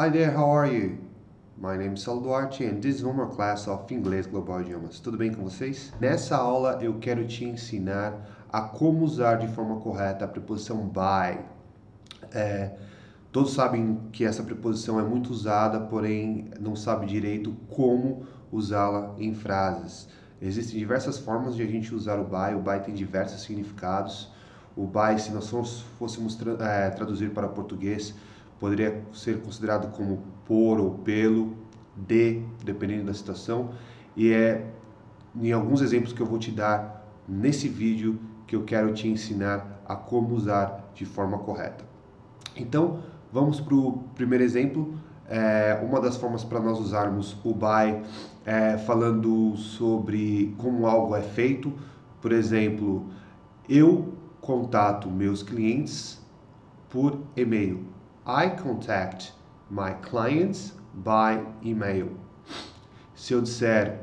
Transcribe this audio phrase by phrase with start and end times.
[0.00, 0.96] Hi there, how are you?
[1.60, 5.00] My name is Saulo Duarte and this is one more class of Inglês Global Idiomas.
[5.00, 5.92] Tudo bem com vocês?
[6.00, 8.14] Nessa aula eu quero te ensinar
[8.48, 11.40] a como usar de forma correta a preposição by.
[12.32, 12.76] É,
[13.32, 19.34] todos sabem que essa preposição é muito usada, porém não sabe direito como usá-la em
[19.34, 20.06] frases.
[20.40, 24.30] Existem diversas formas de a gente usar o by, o by tem diversos significados.
[24.76, 25.50] O by, se nós
[25.98, 28.14] fôssemos tra é, traduzir para português,
[28.58, 31.54] poderia ser considerado como por ou pelo,
[31.96, 33.70] de, dependendo da situação.
[34.16, 34.66] E é
[35.40, 39.82] em alguns exemplos que eu vou te dar nesse vídeo que eu quero te ensinar
[39.86, 41.84] a como usar de forma correta.
[42.56, 43.00] Então,
[43.32, 44.98] vamos para o primeiro exemplo.
[45.28, 48.02] É, uma das formas para nós usarmos o by
[48.46, 51.72] é falando sobre como algo é feito.
[52.20, 53.06] Por exemplo,
[53.68, 56.18] eu contato meus clientes
[56.88, 57.97] por e-mail.
[58.30, 59.32] I contact
[59.70, 62.10] my clients by email.
[63.14, 64.00] Se eu disser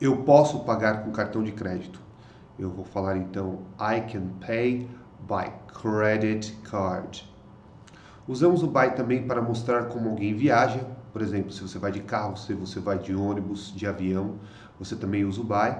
[0.00, 2.00] eu posso pagar com cartão de crédito,
[2.58, 4.90] eu vou falar então I can pay
[5.28, 5.48] by
[5.80, 7.24] credit card.
[8.26, 10.84] Usamos o by também para mostrar como alguém viaja.
[11.12, 14.40] Por exemplo, se você vai de carro, se você vai de ônibus, de avião,
[14.76, 15.78] você também usa o by.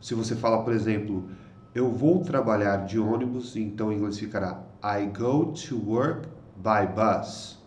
[0.00, 1.28] Se você fala, por exemplo,
[1.74, 7.58] eu vou trabalhar de ônibus, então em inglês ficará I go to work by bus.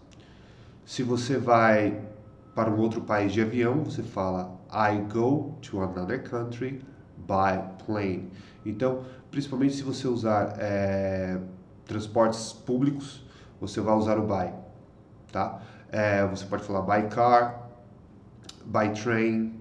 [0.86, 2.02] Se você vai
[2.56, 6.82] para um outro país de avião, você fala I go to another country
[7.18, 8.32] by plane.
[8.66, 11.40] Então, principalmente se você usar é,
[11.86, 13.24] transportes públicos,
[13.60, 14.54] você vai usar o by,
[15.32, 15.62] tá?
[15.92, 17.70] É, você pode falar by car,
[18.66, 19.60] by train,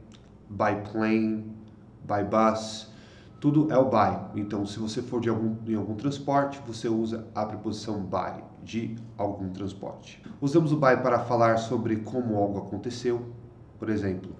[0.48, 1.56] by plane,
[2.04, 2.90] by bus
[3.38, 4.40] tudo é o by.
[4.40, 8.96] Então, se você for de algum, em algum transporte, você usa a preposição by, de
[9.16, 10.22] algum transporte.
[10.40, 13.26] Usamos o by para falar sobre como algo aconteceu.
[13.78, 14.30] Por exemplo,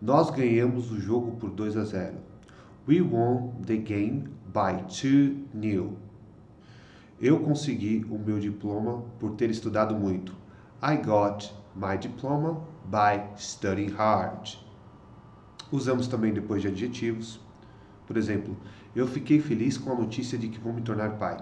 [0.00, 2.16] nós ganhamos o jogo por 2 a 0.
[2.86, 5.96] We won the game by 2 0.
[7.20, 10.34] Eu consegui o meu diploma por ter estudado muito.
[10.82, 14.58] I got my diploma by studying hard.
[15.70, 17.40] Usamos também depois de adjetivos.
[18.06, 18.56] Por exemplo,
[18.94, 21.36] eu fiquei feliz com a notícia de que vou me tornar pai.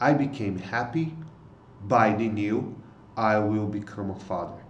[0.00, 1.14] I became happy
[1.82, 2.64] by the news
[3.16, 4.64] I will become a father.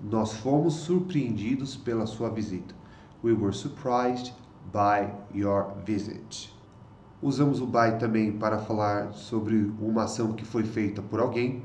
[0.00, 2.74] Nós fomos surpreendidos pela sua visita.
[3.22, 4.32] We were surprised
[4.72, 6.54] by your visit.
[7.22, 11.62] Usamos o by também para falar sobre uma ação que foi feita por alguém.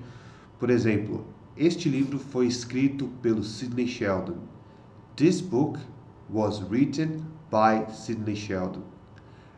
[0.57, 1.25] Por exemplo,
[1.55, 4.37] este livro foi escrito pelo Sidney Sheldon.
[5.15, 5.79] This book
[6.29, 8.84] was written by Sidney Sheldon.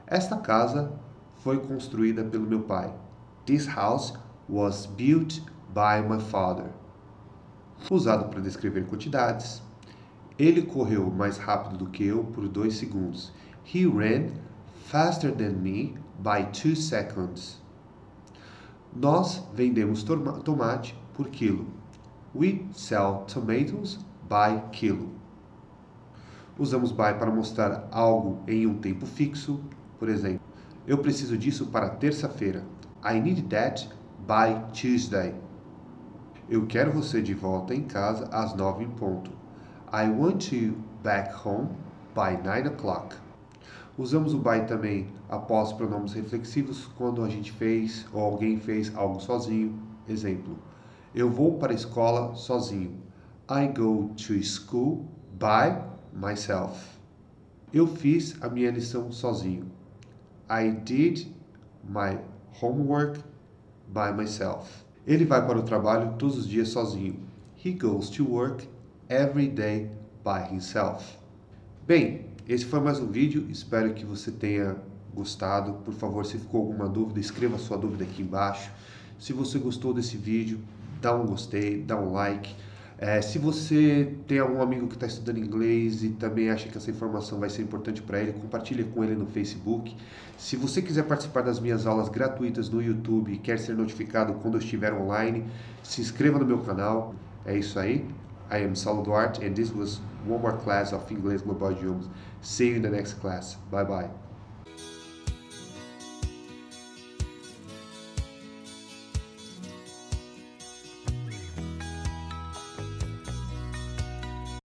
[0.07, 0.91] Esta casa
[1.43, 2.93] foi construída pelo meu pai.
[3.45, 4.13] This house
[4.47, 5.41] was built
[5.73, 6.71] by my father.
[7.89, 9.61] Usado para descrever quantidades.
[10.37, 13.31] Ele correu mais rápido do que eu por dois segundos.
[13.63, 14.31] He ran
[14.85, 17.61] faster than me by two seconds.
[18.95, 21.67] Nós vendemos tomate por quilo.
[22.33, 23.99] We sell tomatoes
[24.29, 25.09] by kilo.
[26.57, 29.59] Usamos by para mostrar algo em um tempo fixo.
[29.99, 30.39] Por exemplo,
[30.87, 32.63] eu preciso disso para terça-feira.
[33.03, 33.89] I need that
[34.19, 35.35] by Tuesday.
[36.49, 39.31] Eu quero você de volta em casa às nove em ponto.
[39.91, 41.67] I want you back home
[42.15, 43.15] by nine o'clock.
[43.97, 49.19] Usamos o by também após pronomes reflexivos quando a gente fez ou alguém fez algo
[49.19, 49.77] sozinho.
[50.07, 50.57] Exemplo:
[51.13, 52.97] Eu vou para a escola sozinho.
[53.49, 56.95] I go to school by myself.
[57.73, 59.65] Eu fiz a minha lição sozinho.
[60.49, 61.27] I did
[61.83, 62.17] my
[62.61, 63.19] homework
[63.87, 64.85] by myself.
[65.05, 67.19] Ele vai para o trabalho todos os dias sozinho.
[67.63, 68.67] He goes to work
[69.09, 69.91] every day
[70.23, 71.17] by himself.
[71.85, 73.45] Bem, esse foi mais um vídeo.
[73.49, 74.75] Espero que você tenha
[75.13, 75.73] gostado.
[75.83, 78.71] Por favor, se ficou alguma dúvida, escreva sua dúvida aqui embaixo.
[79.19, 80.59] Se você gostou desse vídeo,
[81.01, 82.55] dá um gostei, dá um like.
[82.97, 86.89] É, se você tem algum amigo que está estudando inglês e também acha que essa
[86.89, 89.95] informação vai ser importante para ele, compartilhe com ele no Facebook.
[90.37, 94.55] Se você quiser participar das minhas aulas gratuitas no YouTube e quer ser notificado quando
[94.55, 95.45] eu estiver online,
[95.83, 97.13] se inscreva no meu canal.
[97.45, 98.05] É isso aí.
[98.51, 102.09] I am Saulo Duarte and this was one more class of English Global Idioms.
[102.41, 103.57] See you in the next class.
[103.71, 104.24] Bye bye.